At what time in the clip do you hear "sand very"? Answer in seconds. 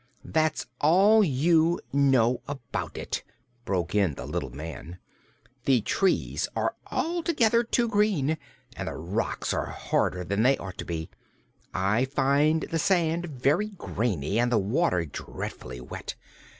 12.79-13.67